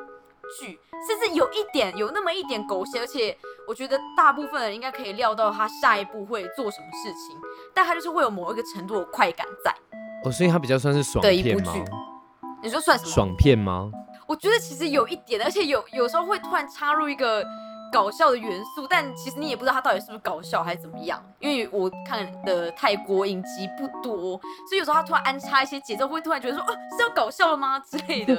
[0.59, 3.37] 剧，甚至有一点有那么一点狗血，而且
[3.67, 7.37] 我觉得大部分人应该可以料到他下一步会做什么事情，
[7.75, 9.75] 但他就是会有某一个程度的快感在。
[10.25, 11.61] 哦，所以它比较算是爽的一部？
[11.61, 11.85] 剧
[12.63, 13.11] 你说算什么？
[13.11, 13.91] 爽片吗？
[14.29, 17.45] 我觉得其实有一点，而且有有时候会突然插入一个
[17.93, 21.21] 搞笑的元素，但其实你也不知道它到底是不是搞笑还是怎么样。
[21.41, 28.35] 因为我看的泰国影集不多，所以有时候他突然安插一些节奏，会突然觉得说，哦，是要搞笑了吗之类的。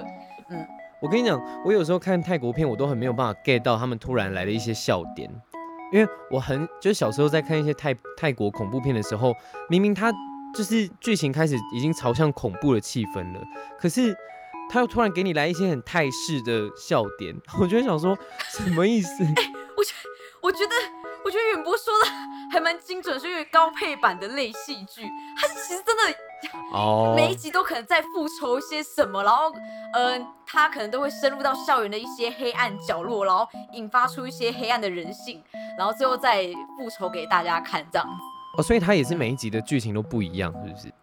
[0.49, 0.65] 嗯，
[1.03, 5.29] 我跟你讲，我有时候看泰国片，我都很没有办法 get 到他们突然来的一些笑点，
[5.91, 9.33] 因为我很就是小时候在看一些泰泰国恐怖片的时候，
[9.69, 10.11] 明明他
[10.55, 13.41] 就是剧情开始已经朝向恐怖的气氛了，
[13.77, 14.15] 可是。
[14.69, 18.17] 他又突然给你来一些很泰式的笑点， 我就想说
[18.49, 19.23] 什么意思？
[19.77, 19.93] 我觉
[20.41, 20.71] 我觉得
[21.23, 22.09] 我觉得远博说的
[22.49, 25.03] 还蛮精准，是因为高配版的类戏剧，
[25.37, 26.03] 它其实真的
[26.71, 29.51] 哦，每一集都可能在复仇一些什么，然后
[29.93, 35.41] 嗯，他可能都会深入到校园的一些黑暗角落，然后引发出一些黑暗的人性，
[35.77, 36.45] 然后最后再
[36.77, 38.13] 复仇给大家看这样子。
[38.57, 40.93] 哦，所以他也是每一集的剧情都不一样，是不是？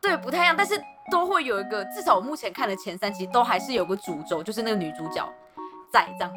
[0.00, 0.74] 对，不太一样，但是。
[1.08, 5.24] 都会有一个，至少我目前看的前三集都还是有个主轴，就是那个女主角
[5.92, 6.36] 在这样子，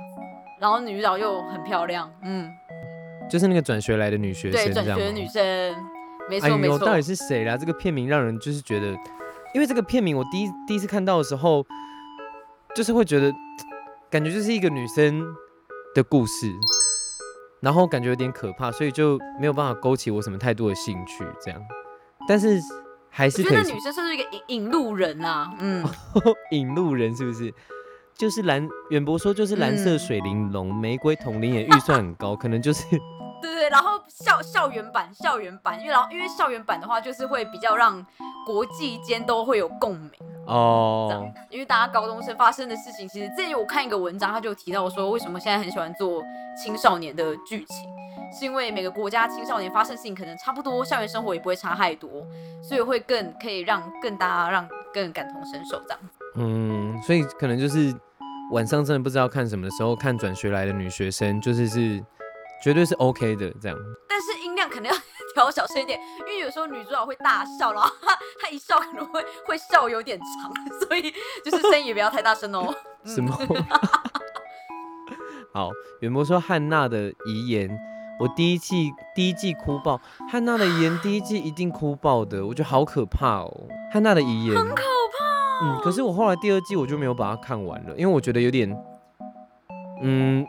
[0.61, 2.47] 然后女主角又很漂亮，嗯，
[3.27, 5.75] 就是那个转学来的女学生，对，转学的女生，
[6.29, 6.77] 没错没错。
[6.77, 7.57] 到底是谁啦？
[7.57, 8.91] 这个片名让人就是觉得，
[9.55, 11.65] 因为这个片名我第一第一次看到的时候，
[12.75, 13.33] 就是会觉得，
[14.09, 15.25] 感觉就是一个女生
[15.93, 16.51] 的故事，
[17.61, 21.61] 然后感觉有点可怕，所以就没有办法勾起我什么太多的兴趣，这样，
[22.27, 22.59] 但是。
[23.11, 25.51] 还是可以觉得女生算是一个引引路人啊？
[25.59, 25.83] 嗯，
[26.51, 27.51] 引路人是不是？
[28.13, 32.85] 就是蓝远博说就是蓝色水玲珑玫瑰同龄也预算很高，可能就是
[33.41, 33.69] 对对。
[33.69, 38.05] 然后校校园版校园版，因为然后因为校园版的话，就是会比较让
[38.45, 40.11] 国际间都会有共鸣
[40.45, 41.31] 哦。
[41.49, 46.23] 因为大家高中生发生的事情，其实之前我看一个文章，他就提到说，为什么现在很喜欢做
[46.63, 47.89] 青少年的剧情。
[48.31, 52.23] 是因为每个国家青少年发生事情可能差不多，校园生活也不会差太多，
[52.61, 55.99] 所以会更可以让更大家让更感同身受这样。
[56.35, 57.91] 嗯，所以可能就是
[58.51, 61.99] 晚上真的不知道看什么的时候看转学来的女学生，就是是
[62.61, 63.77] 绝对是 OK 的这样。
[64.07, 64.97] 但是音量可能要
[65.33, 70.51] 调小声一点，因为有时候女主角会大笑，然后她她一笑可能会会笑有点长，
[70.87, 72.73] 所以就是声音也不要太大声哦。
[73.05, 73.35] 什么？
[75.53, 77.69] 好，远博说汉娜的遗言。
[78.19, 83.67] 我第一季第一季哭爆，汉娜的遗言第一季一定哭爆的，我觉得好可怕哦。
[83.93, 88.69] 汉娜的遗言很可怕，嗯，可是我后来第二季我就没有把它看完了，因为我觉得有点，
[90.03, 90.45] 嗯，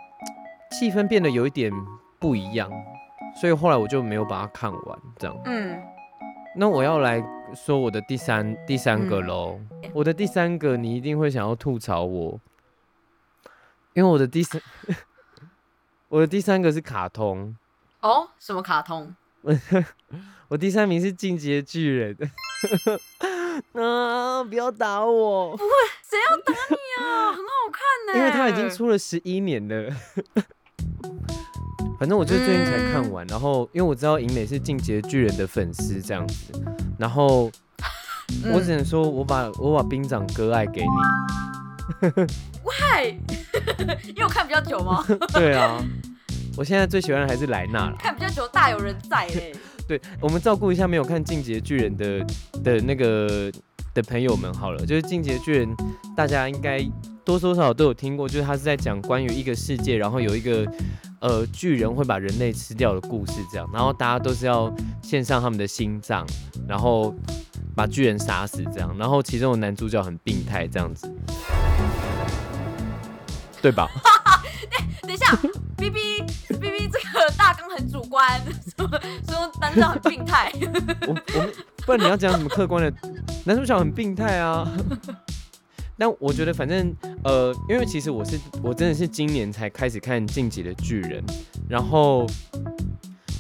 [0.73, 1.73] 气氛变得有一点
[2.21, 2.71] 不一样，
[3.41, 4.99] 所以后来我就没有把它看完。
[5.19, 5.83] 这样，嗯，
[6.55, 7.23] 那我要来
[7.55, 9.59] 说我的第三第三个喽，
[9.95, 12.39] 我的第三个你一定会想要吐槽我，
[13.95, 14.61] 因为我的第三。
[16.11, 17.57] 我的第三个是卡通
[18.01, 19.15] 哦，什么卡通？
[20.49, 22.17] 我第三名是进阶巨人。
[23.75, 24.43] 啊！
[24.43, 25.57] 不要打我！
[25.57, 25.71] 不会，
[26.03, 27.31] 谁要打你啊？
[27.31, 28.19] 很好看呢。
[28.19, 29.95] 因为他已经出了十一年了。
[32.01, 36.51] 反正我就最近才看完，然后因为我知道银美是进阶巨人的粉丝这样子，
[36.99, 37.53] 然后
[38.55, 42.09] 我只能说我把我把兵长割爱给你。
[42.65, 43.19] Why？
[44.09, 45.05] 因为我看比较久吗？
[45.35, 45.79] 对啊。
[46.57, 47.97] 我现在最喜欢的还是莱纳了。
[47.99, 49.53] 看比较久，大有人在哎。
[49.87, 52.25] 对，我们照顾一下没有看《进阶巨人》的
[52.65, 53.53] 的那个
[53.93, 54.87] 的朋友们好了。
[54.87, 55.69] 就是《进阶巨人》，
[56.17, 56.81] 大家应该
[57.27, 60.67] 多多少少都有听过，就是他是在讲关于一个世界，然后有一个
[61.21, 63.69] 呃巨人会把人类吃掉的故事，这样。
[63.73, 66.27] 然后大家都是要献上他们的心脏，
[66.67, 67.15] 然后
[67.75, 68.95] 把巨人杀死，这样。
[68.99, 71.11] 然后其中的男主角很病态，这样子，
[73.63, 73.89] 对吧？
[75.03, 75.35] 等一下
[75.77, 78.41] ，B B B B，这个大纲很主观，
[78.77, 80.53] 说说男主角很病态。
[81.07, 81.53] 我我们
[81.85, 82.93] 不然你要讲什么客观的？
[83.45, 84.69] 男主角很病态啊。
[86.01, 91.23] 但我觉得反正呃，因为其实我是我真的是今年才开始看《晋级的巨人》，
[91.69, 92.27] 然后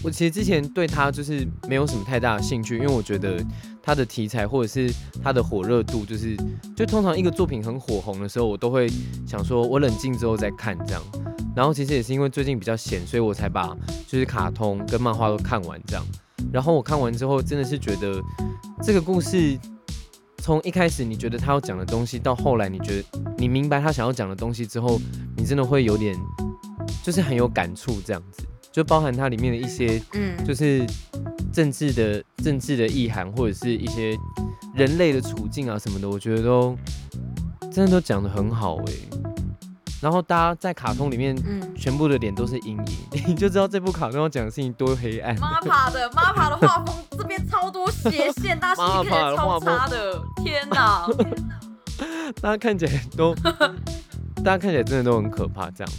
[0.04, 3.42] 我其实之前对他就是没有什么太大的兴趣，因为我觉得
[3.82, 4.92] 他的题材或者是
[5.24, 6.36] 他的火热度，就是
[6.76, 8.86] 就通常一个作品很火红的时候，我都会
[9.26, 11.02] 想说我冷静之后再看这样。
[11.56, 13.74] 然后其实也是因为最近比较闲，所以我才把
[14.06, 16.04] 就是卡通跟漫画都看完这样。
[16.52, 18.22] 然后我看完之后，真的是觉得
[18.82, 19.58] 这个故事
[20.40, 23.04] 从一开始你觉得他要讲的东西，到后来你觉得
[23.36, 25.00] 你明白他想要讲的东西之后，
[25.36, 26.16] 你真的会有点
[27.02, 30.84] 就是很有感触这样子，就包含它里面的一些嗯，就是
[31.52, 34.16] 政治的政治的意涵，或者是一些
[34.74, 36.76] 人类的处境啊什么的，我觉得都
[37.70, 38.92] 真的都讲得很好哎。
[40.00, 42.96] 然后大家在卡通里面，嗯，全部的脸都是阴影，
[43.28, 45.38] 你就知道这部卡通要讲的事情多黑暗。
[45.38, 46.96] 妈妈的妈妈的画风，
[47.70, 51.06] 超多斜线，大家视力超差的，天哪！
[52.42, 53.32] 大家看起来都
[54.42, 55.92] 大家看起来真的都很可怕，这样。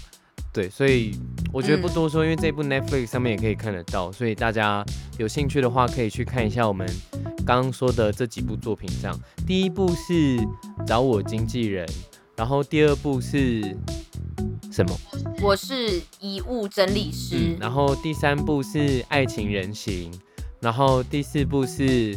[0.52, 1.18] 对，所以
[1.54, 4.84] 我觉得不多说，因为这部 Netflix 上面也可以看得到，所以大家
[5.18, 6.86] 有兴趣的话可以去看一下我们
[7.46, 8.90] 刚刚说的这几部作品。
[9.02, 10.38] 这样，第一部是
[10.86, 11.88] 找我经纪人，
[12.36, 13.62] 然后第二部是
[14.70, 15.00] 什么？
[15.42, 20.12] 我是遗物整理师，然后第三部是爱情人形，
[20.62, 22.16] 然后第四部是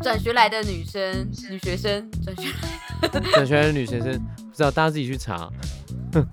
[0.00, 2.48] 转学来的女生，女学生转学
[3.32, 5.50] 转学来的女学生，不知道大家自己去查。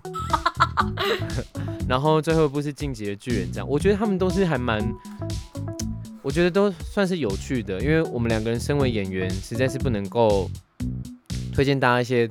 [1.89, 4.81] 然后最后一部是《进击的巨人》，这样我觉得他们都是还蛮，
[6.21, 10.49] 我觉得都算是有趣的，因为我们两个人身为演员，实在是不能够
[11.53, 12.29] 推荐大家一些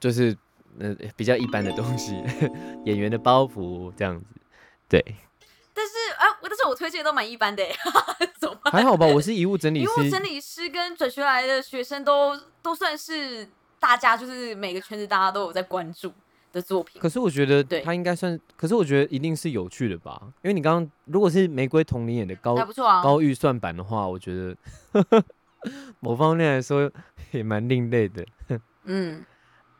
[0.00, 0.36] 就是
[0.80, 2.16] 呃比较一般的东西，
[2.84, 4.26] 演员的包袱这样子，
[4.88, 5.04] 对。
[6.64, 7.62] 我推荐都蛮一般的，
[8.38, 8.72] 怎么办？
[8.72, 13.48] 还好吧，我是遗物整理师，遗物整理师跟转学来的学生都都算是
[13.78, 16.12] 大家就是每个圈子大家都有在关注。
[16.54, 22.54] 的作品，可是我觉得他应该算，可是我觉得一定是有趣的吧，因为你刚刚如果是玫瑰童林演的高
[23.02, 24.56] 高预算版的话，我觉得
[25.98, 26.88] 某方面来说
[27.32, 28.24] 也蛮另类的。
[28.84, 29.24] 嗯，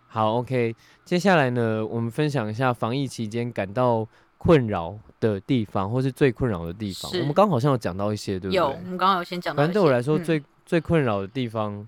[0.09, 4.99] 好，OK，接下来呢，我们分享一下防疫期间感到困扰
[5.33, 7.11] 的地方，或是最困扰的地方。
[7.21, 8.57] 我们刚好像有讲到一些，对不对？
[8.57, 9.63] 有，我们刚刚有先讲到。
[9.63, 11.87] 反正对我来说，最最困扰的地方，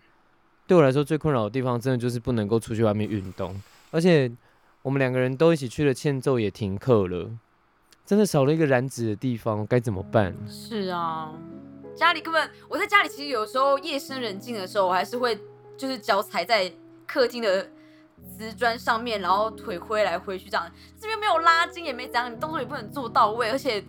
[0.66, 4.30] 对我来说最困扰的地方，真的就是不能够出去外面运动，而且。
[4.82, 7.28] 我们两个人都一起去了欠揍，也停课了，
[8.04, 10.32] 真的少了一个燃脂的地方，该怎么办？
[10.48, 11.32] 是啊，
[11.96, 15.36] 家里根本我在家里，其实有时候夜深人静的时候，我还是会
[15.76, 16.72] 就是脚踩在
[17.04, 17.68] 客厅的
[18.26, 23.82] 瓷砖上面，然后腿挥来挥去这样，这边没有拉筋也没怎样，你动作也不能做到位，而且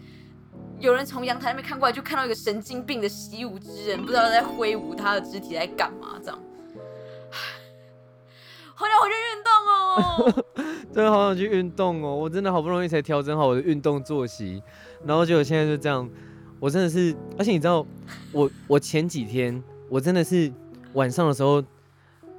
[0.79, 6.39] 有人从阳台那边看过来，就看到一个神经病的习武之人，不知道在挥舞他的肢体在干嘛这样。
[8.75, 10.43] 好想回去运动哦！
[10.93, 12.15] 真的好想去运动哦！
[12.15, 14.61] 我真的好不容易才调整好我的运动作息，
[15.03, 16.07] 然后结果现在就这样，
[16.59, 17.85] 我真的是，而且你知道，
[18.31, 20.53] 我我前几天我真的是
[20.93, 21.61] 晚上的时候。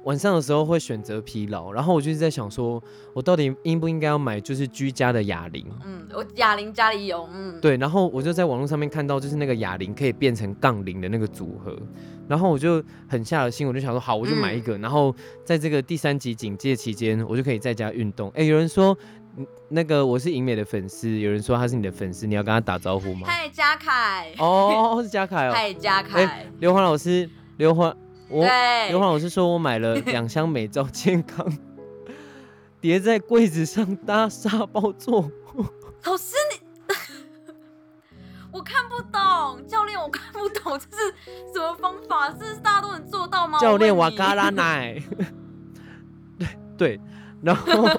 [0.05, 2.81] 晚上的时候会选择疲劳，然后我就是在想说，
[3.13, 5.65] 我到底应不应该要买就是居家的哑铃？
[5.85, 11.77] 嗯，我哑铃家里有，嗯，对，然后我就在网络上面看到就是那个哑铃可以变成杠铃的那个组合，
[12.29, 18.29] 然后我就很下了心，我就想说好，我就买一个，然后在这个第三级警戒期间，我就可以在家运动。
[18.35, 18.97] 哎，有人说
[19.67, 23.27] 那个我是银美的粉丝，有人说他是你的粉丝，你要跟他打招呼吗？
[23.27, 24.31] 嗨，嘉凯。
[24.37, 25.51] 哦，是嘉凯哦。
[25.53, 26.47] 嗨，嘉凯。
[26.59, 27.93] 刘欢老师，刘欢。
[28.29, 28.45] 我
[28.89, 31.51] 刘华老师说，我买了 两箱美照健康，
[32.79, 35.31] 叠在柜子上搭沙包做。
[36.05, 36.67] 老师你，
[38.53, 41.13] 我看不懂，教练我看不懂，这是
[41.53, 42.29] 什么方法？
[42.29, 43.57] 这是大家都能做到吗？
[43.59, 45.01] 教练瓦嘎拉奶。
[46.37, 47.01] 对对，
[47.41, 47.89] 然后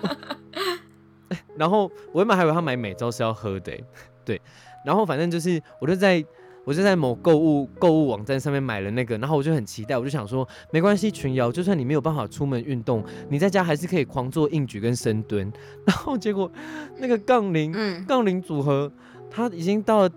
[1.57, 3.77] 然后我原本还以为他买美照是要喝的，
[4.25, 4.41] 对，
[4.87, 6.25] 然后反正就是我就在。
[6.65, 15.51] 我就在某购物购物网站上面买了那个，然后我就很期待，我就想说，没关系，群瑶，就算你没有办法出门运动，你在家还是可以狂做硬举跟深蹲。
[15.87, 16.51] 然后结果
[16.99, 17.73] 那个杠铃，
[18.07, 18.93] 杠铃组合，
[19.31, 20.11] 它已经到了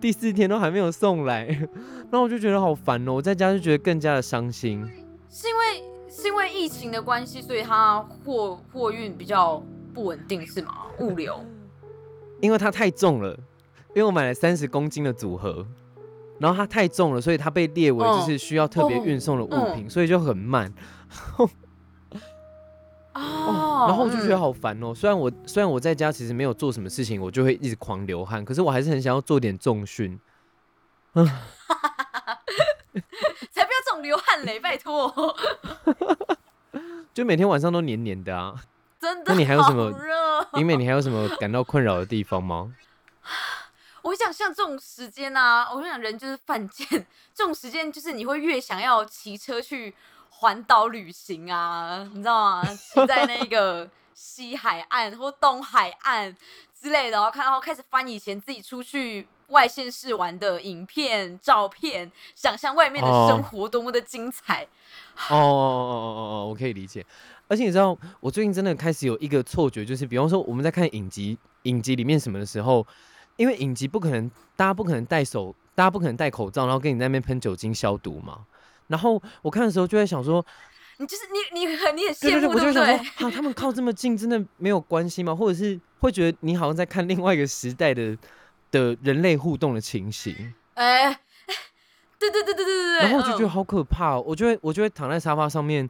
[0.00, 1.46] 第四天都还没有送来，
[2.10, 4.86] 然后我就觉得好烦哦，我在家就觉得更加的伤心。
[5.30, 9.62] 是因为是因为疫情的关系，所以它货货运比较
[9.94, 10.86] 不稳定是吗？
[11.00, 11.44] 物流？
[12.40, 13.38] 因为它太重了。
[13.94, 15.66] 因为我买了三十公斤的组合，
[16.38, 20.72] 然后它太重了，所以它被列为就是需要特别运送的物品，所以就很慢。
[23.14, 24.94] 哦，然后我就觉得好烦哦。
[24.94, 30.20] 虽然我虽然我在家其实没有做什么事情，我就会一直狂流汗，可是我还是很想要做点重训。
[31.14, 31.30] 才不
[33.72, 35.12] 要这种流汗嘞， 拜托。
[37.12, 38.54] 就每天晚上都黏黏的啊。
[39.00, 39.32] 真的？
[39.32, 39.92] 那你还有什么？
[40.54, 42.72] 因美，你还有什么感到困扰的地方吗？
[44.08, 46.86] 我想像这种时间啊，我想人就是犯贱，
[47.34, 49.94] 这种时间就是你会越想要骑车去
[50.30, 52.64] 环岛旅行啊，你知道吗？
[52.64, 56.34] 骑在那个西海岸或东海岸
[56.80, 64.66] 之类的，然后看到开始翻以前自己出去外县市玩的影片、照片，想象外面的生活多么的精彩。
[65.28, 67.04] 哦哦哦哦哦，我可以理解。
[67.46, 72.86] 而且你知道，我最近真的开始有一个错觉，就是比方说我们在看影集、影集里面什么的时候。
[73.38, 78.40] 因为影集不可能，大家不可能戴手，大家不可能戴口罩，然后跟你在那边喷酒精消毒嘛。
[78.88, 80.44] 然后我看的时候就在想说，
[80.98, 82.96] 你就是你，你很你很羡慕，对不对？
[83.16, 85.34] 好，他们靠这么近，真的没有关系吗？
[85.34, 88.16] 或者是会觉得你好像在看另外一个时代的
[88.70, 90.34] 的人类互动的情形？
[90.74, 91.12] 哎，
[92.18, 92.98] 对对对对对对对。
[93.00, 95.88] 然后我就觉得好可怕，哦我就会我就会躺在沙发上面，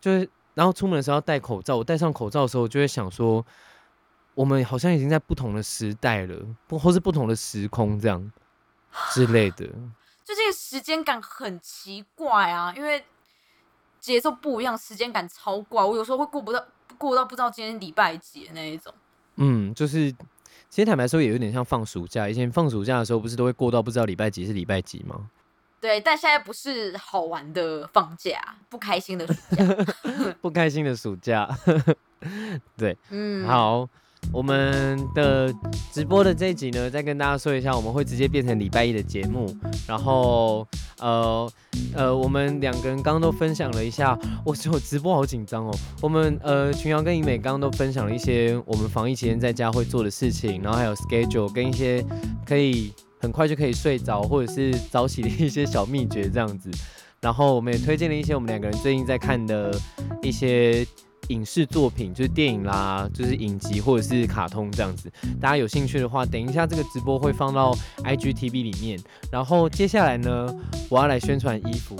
[0.00, 3.44] 就是然后出门的时候要戴口罩，我戴上口罩的时候，我就会想说，
[4.34, 8.32] 我们好像已经在不同的时代了，不或是不同的时空这样
[9.12, 9.66] 之类的。
[10.24, 13.04] 就这个时间感很奇怪啊，因为
[14.00, 15.84] 节奏不一样，时间感超怪。
[15.84, 16.64] 我有时候会过不到，
[16.98, 18.92] 过到不知道今天礼拜几的那一种。
[19.36, 20.10] 嗯，就是
[20.70, 22.28] 其实坦白说，也有点像放暑假。
[22.28, 25.30] 以前放暑假的时候，不是都会过到不知道礼拜几是礼拜几吗？
[25.80, 29.64] 对，但现在不是好玩的放假，不开心的暑假，
[30.40, 31.46] 不开心的暑假。
[32.74, 33.86] 对，嗯，好，
[34.32, 35.52] 我们的
[35.92, 39.46] 直播的这一集呢，再跟大家说一下，我们会直接变成礼拜一的节目。
[39.86, 40.66] 然后，
[40.98, 41.48] 呃
[41.94, 45.74] 呃，我们两个人刚刚都分享了一下，我我直播好紧张哦。
[46.00, 52.04] 我们呃群瑶跟怡美刚刚都分享了一些我们防疫期间在家会做的事情，然后还有 schedule 跟一些
[52.44, 56.70] 可以很快就可以睡着或者是早起的一些小秘诀这样子。
[57.20, 59.74] 然后我们也推荐了一些我们两个人最近在看的
[60.22, 60.86] 一些
[61.28, 65.10] 影视作品就是电影啦就是影集或者是卡通这样子。
[65.40, 68.98] 大家有兴趣的话等一下这个直播会放到 igtv 里面。
[69.30, 70.46] 然后接下来呢
[70.88, 71.96] 我要来宣传衣服。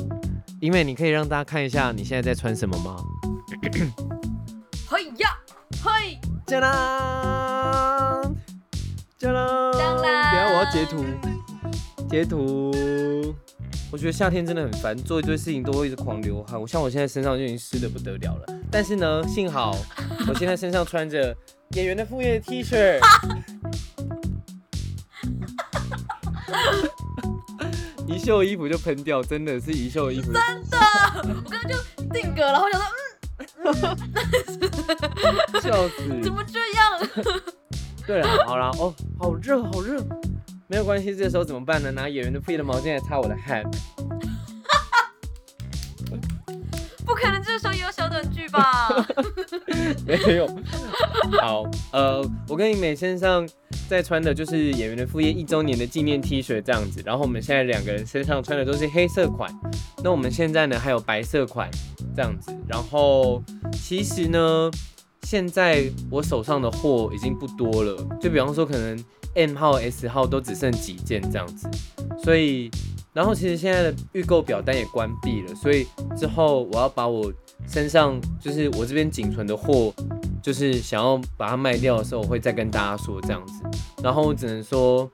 [0.60, 2.96] 因为你可以让大家看一下你现在在穿什么吗？
[4.88, 5.30] 嘿呀
[5.82, 6.18] 嘿。
[6.46, 8.22] 加啦
[9.18, 11.04] 加啦等下我要截图。
[12.08, 13.34] 截图。
[13.92, 16.60] 我觉得夏天真的很烦，做一堆事情都会一直狂流汗。
[16.60, 19.76] 我像我现在身上就已经湿的不得了了，但是呢，幸好
[20.28, 21.36] 我现在身上穿着
[21.76, 22.98] 演员的副业 T 恤。
[28.06, 30.32] 一袖衣服就喷掉，真的是一袖衣服。
[30.32, 30.34] 真
[30.70, 30.78] 的，
[31.22, 31.76] 我刚刚就
[32.12, 33.96] 定格，了，我想说，
[35.60, 36.30] 笑死，怎死！
[36.30, 37.00] 么这样？
[38.06, 39.98] 对了，好啦，哦，好热，好热，
[40.66, 41.90] 没有关系，这时候怎么办呢？
[41.92, 43.62] 拿演员的副业的毛巾来擦我的汗。
[47.04, 48.88] 不可能，这时候也有小短剧吧？
[50.06, 50.46] 没有。
[51.40, 53.46] 好，呃，我跟你美身上
[53.88, 59.50] 在穿的就是演员的副业一周年的纪念 T 恤这样子，然后我们现在两个人身上穿的都是黑色款，
[60.02, 61.70] 那我们现在呢还有白色款
[62.16, 63.42] 这样子，然后
[63.72, 64.70] 其实呢，
[65.22, 68.98] 现在我手上的货已经不多了，就比方说可能
[69.34, 71.68] M 号、S 号都只剩几件这样子，
[72.22, 72.70] 所以。
[73.12, 77.32] 然后其实现在的预购表单也关闭了，所以之后我要把我
[77.68, 79.94] 身上就是我这边仅存的货，
[80.42, 83.62] 就是想要把它卖掉的时候，我会再跟大家说这样子。
[84.02, 85.08] 然后我只能说，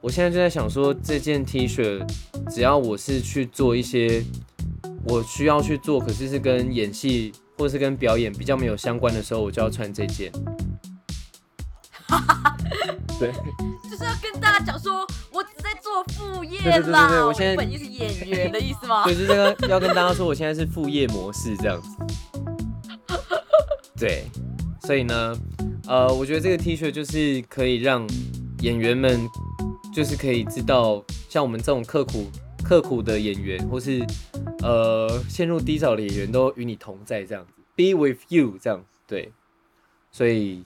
[0.00, 2.00] 我现在就在想说，这件 T 恤，
[2.48, 4.22] 只要我是去做一些
[5.06, 10.30] 我需要去做，可是是跟演戏或是跟表演比较没有相关的时候，我就要穿这件。
[13.20, 13.30] 对，
[13.90, 19.04] 就是要跟大家讲说，我只在做副业对对对啦，对对我现在本业是演员的意思吗？
[19.06, 21.88] 对，就是这个要跟大家说，我现在是副业模式这样子。
[23.98, 24.24] 对，
[24.84, 25.36] 所以呢，
[25.86, 28.08] 呃，我觉得这个 T 恤就是可以让
[28.62, 29.28] 演员们，
[29.94, 32.30] 就是可以知道，像我们这种刻苦
[32.64, 34.02] 刻苦的演员，或是
[34.62, 38.86] 呃陷入低潮的演员，都与你同在这样子，be with you 这样子。
[39.06, 39.30] 对，
[40.10, 40.64] 所以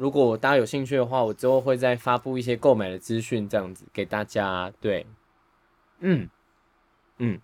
[0.00, 4.72] 如果大家有兴趣的话，我之后会再发布一些购买的资讯，这样子给大家。
[4.80, 5.06] 对，
[5.98, 6.26] 嗯
[7.18, 7.38] 嗯，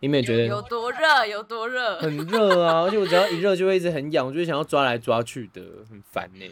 [0.00, 1.98] 你们也觉得有多热，有多热。
[2.00, 6.46] 很热啊， 而且我只要一热就会一直很痒，我就会想要抓来抓去的，很烦呢、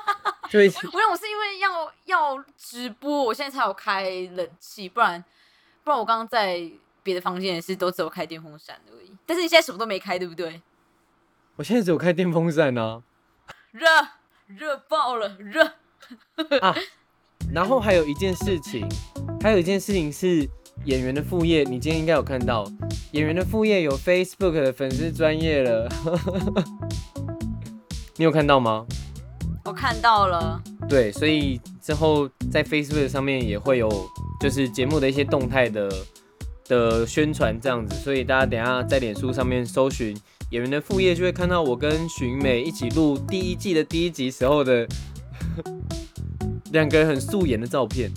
[0.52, 5.24] 就会我想我是因为要要直播，我现在才有开冷气，不然
[5.82, 6.70] 不然我刚刚在
[7.02, 9.16] 别的房间也是都只有开电风扇而已。
[9.24, 10.60] 但是你现在什么都没开，对不对？
[11.56, 13.02] 我现在只有开电风扇啊。
[13.70, 13.86] 热
[14.46, 15.64] 热爆了，热。
[16.60, 16.74] 啊，
[17.52, 18.86] 然后还有一件事情，
[19.40, 20.48] 还有一件事情是
[20.84, 22.64] 演员的副业，你今天应该有看到，
[23.12, 25.88] 演员的副业有 Facebook 的粉丝专业了，
[28.16, 28.86] 你有看到吗？
[29.64, 33.88] 我看到了，对，所以之后在 Facebook 上面也会有，
[34.40, 35.90] 就是节目的一些动态的
[36.68, 40.16] 的宣传这样子，所以大家等一下在脸书上面搜寻
[40.50, 44.86] 演员的副业，就会看到我跟寻美一起录第一季的第一集时候的
[46.70, 48.08] 两个人很素颜的照片。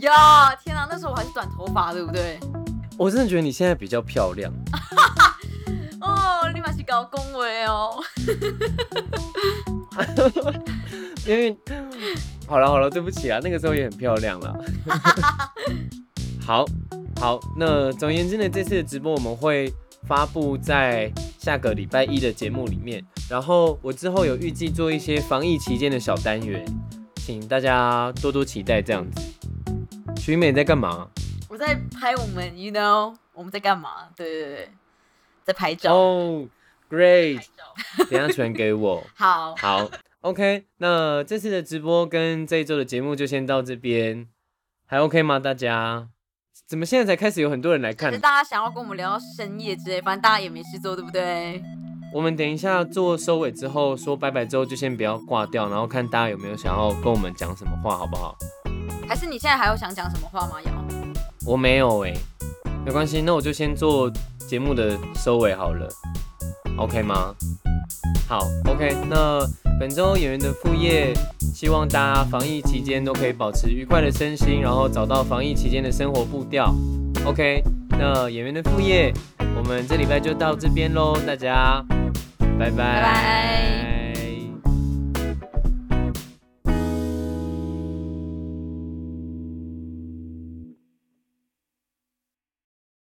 [0.00, 2.38] 呀，天啊，那时候我还是短头发，对不对？
[2.98, 4.52] 我真的觉得你现在比较漂亮，
[6.02, 8.04] 哦，立马是搞恭维哦。
[11.26, 11.56] 因为
[12.46, 14.54] 好了好了，对不起啊，那个时候也很漂亮了。
[16.44, 16.66] 好
[17.18, 19.72] 好，那总而言之呢，这次的直播我们会
[20.06, 21.10] 发布在
[21.42, 26.64] 下个礼拜一的节目里面，然后我之后有预计做一些防疫期间的小单元，
[27.16, 29.20] 请大家多多期待这样子。
[30.20, 31.08] 徐美在干嘛？
[31.48, 34.08] 我在拍我们，you know，我们在干嘛？
[34.14, 34.68] 对对对，
[35.42, 35.92] 在拍照。
[35.92, 36.48] 哦
[36.88, 37.42] ，Great，
[38.08, 39.04] 等一下传给我。
[39.16, 39.90] 好，好
[40.20, 44.28] ，OK，那这次的直播跟这一周的节目就先到这边，
[44.86, 45.40] 还 OK 吗？
[45.40, 46.06] 大家？
[46.68, 48.18] 怎么现在才开始有很多人来看是？
[48.18, 51.62] 大家想要跟我们聊到深夜之类，反正大家也没事做，对不对？
[52.14, 58.36] 我们等一下做收尾之后说拜拜之后，就先不要挂掉，然后看大家有没有想要跟我们讲什么话，好不好？
[59.08, 60.56] 还是你现在还有想讲什么话吗？
[60.64, 60.72] 瑶？
[61.46, 62.14] 我没有哎、
[62.86, 64.10] 没关系，那我就先做
[64.48, 65.88] 节目的收尾好了
[66.76, 67.34] ，OK 吗？
[68.28, 69.46] 好，OK，那
[69.78, 71.12] 本周演员的副业，
[71.52, 76.74] 希望大家防疫期间都可以保持愉快的身心，然后找到防疫期间的生活步调。
[77.26, 79.12] OK，那演员的副业，
[79.56, 81.84] 我们这礼拜就到这边喽，大家
[82.58, 83.91] 拜拜拜拜。